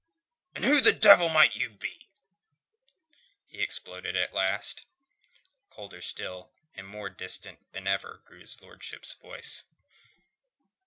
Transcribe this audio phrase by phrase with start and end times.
[0.55, 2.07] "And who the devil may you be?"
[3.45, 4.87] he exploded at last.
[5.69, 9.63] Colder still and more distant than ever grew his lordship's voice.